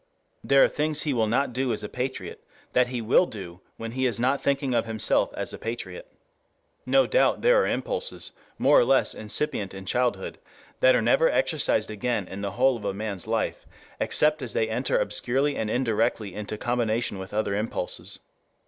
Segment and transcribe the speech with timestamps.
[0.43, 3.91] There are things he will not do as a patriot that he will do when
[3.91, 6.11] he is not thinking of himself as a patriot.
[6.87, 10.39] No doubt there are impulses, more or less incipient in childhood,
[10.79, 13.67] that are never exercised again in the whole of a man's life,
[13.99, 18.17] except as they enter obscurely and indirectly into combination with other impulses.